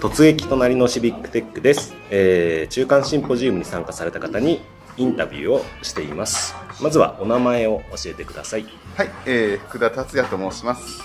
[0.00, 4.62] 突撃隣のシビックテックです、えー中間シンポジウムに参加された方に
[4.96, 6.54] インタビューをしています。
[6.80, 8.64] まずはお名前を教えてください。
[8.96, 11.02] はい、えー、福田達也と申します。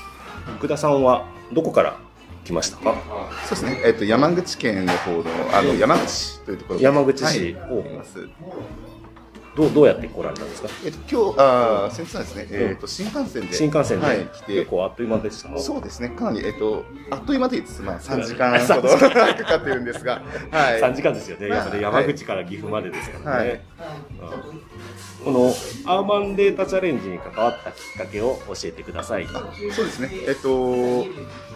[0.58, 1.98] 福田さんはどこから
[2.46, 2.96] 来ましたか？
[3.46, 5.24] そうですね、えっ、と、山口県の方の、
[5.54, 7.26] あの、山口というところ山口市。
[7.26, 7.54] はい、い
[7.98, 8.30] ます。
[9.56, 10.70] どうどうやって来られたんですか？
[10.84, 13.54] えっ、と、今日、あー先日はですね、えっ、と、新幹線で。
[13.54, 14.54] 新幹線で、はい、来て。
[14.54, 14.66] 結。
[14.70, 15.50] 構あっという間でした？
[15.50, 17.82] かそうですね、かなり、えっ、と、あっという間でいいです。
[17.82, 20.82] まあ、 3時間3ほど かかってるんですが、はい。
[20.82, 23.64] 3時間ですよね、やっぱり山口から岐阜までですからね、
[25.26, 25.34] うん。
[25.34, 25.54] この
[25.86, 29.28] アーバンデータチャレンジに関わったきっかけを教えてください。
[29.74, 31.06] そうですね、えっ、と、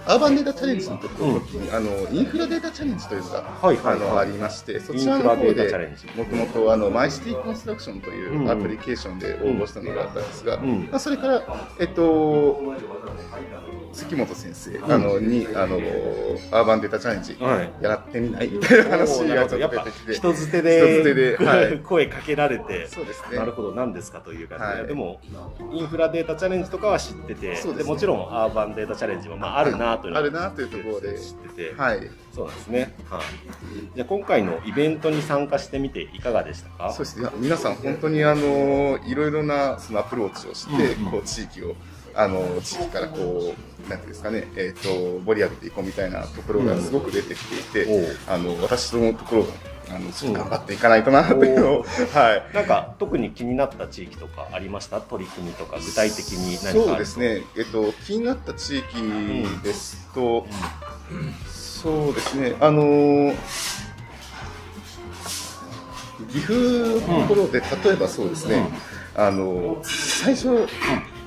[0.07, 3.95] アーバンデータチャレンジの時に、あの、インフラデータチャレンジというのが、はいはいはい。
[3.95, 5.71] あのありまして、そちらの方で
[6.15, 11.43] もともとあのマイシティコンストラクションというんううんアプリケーションで応募したのがあったんですが、んまあ、それから、
[11.79, 12.61] えっと、
[13.93, 15.77] 月本先生、あのにあの
[16.51, 17.71] アーバンデータチャレンジはい。
[17.81, 23.37] やってみないみたいな話がちょっやっぱと出てきて、人づてで 声かけられて、そうですね。
[23.37, 24.87] なるほど、何ですかという感じで、はい。
[24.87, 25.19] でも、
[25.71, 31.19] インフラデータチャレンジとかは知ってて、でもちろんアーバンデータチャレンジも、まあ、あるなというあるなというところで。
[31.19, 33.21] 知ってて、はい、そうなんですね、はい、
[33.95, 36.91] じゃあ今回のイベントに参加してみていかがでしたか？
[36.91, 37.21] そうです。
[37.21, 41.11] ね皆さん本当にあのいろいろなそのアプローチをして、うんうん。
[41.11, 41.75] こう地域を
[42.15, 43.53] あの地域からこ
[43.87, 48.13] うなんていうんですかねえっ、と盛り上げていこうみたいなところがすごく出てきていて、う。
[48.29, 49.49] んあの私のところが
[49.91, 52.55] あのちょっと頑張っていかないとなというのを、はい。
[52.55, 55.01] なんか特に気になった地域とかありました？
[55.01, 58.85] 取り組みとか具体的に何かそうですね、えっと、気になった地域
[59.63, 60.45] ですと、
[61.47, 63.35] そうですね、あのー
[66.25, 66.53] 岐阜
[67.11, 68.67] のところで、例えばそうですね、
[69.15, 70.67] あのー最初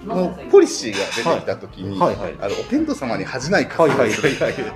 [0.07, 2.37] のポリシーが出てきたときに、はいはいはい。
[2.41, 4.11] あのお天道様に恥じないかはいはい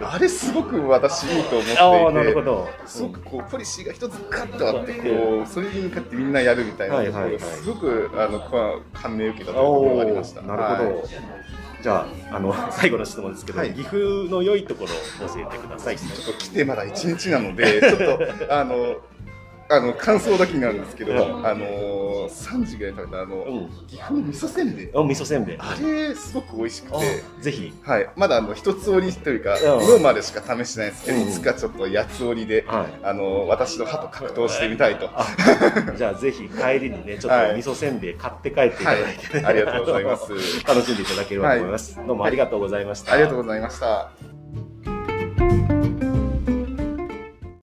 [0.02, 10.42] あれすごく私いいと思っていて、なるほどすごくこうポリシーが一つガッとあってこうそれに向かってみんなやるみたいなところがすごくあの感銘を受けたところがありました。
[10.42, 11.04] なるほど、はい。
[11.82, 13.72] じゃああの 最後の質問ですけど、はい。
[13.72, 13.96] 岐阜
[14.30, 15.96] の良いところを教えてください。
[15.96, 18.96] ちょっと来てまだ1日なので、ちょっと、あの、
[19.68, 23.86] あの感想だけになるんですけど、うんあの3時ぐらいに食べたあの、うん。
[23.86, 25.56] 岐阜の味噌せんべい、お味噌せんべい。
[25.58, 27.72] あれすごく美味しくて、ぜひ。
[27.82, 29.84] はい、まだあの一つ折りというか、うん。
[29.84, 31.28] 今までしか試してないですけど、うん。
[31.28, 33.00] いつかちょっと八つ折りで、はい。
[33.04, 35.08] あの私の歯と格闘してみたいと。
[35.12, 35.26] あ
[35.96, 39.16] じゃあぜひ帰りにねちょっと味噌せんべい買って帰っていただい。
[39.16, 40.66] て、ありがとうございます。
[40.66, 44.35] 楽しんでいただければと思います、どうもありがとうございました、ありがとうございました。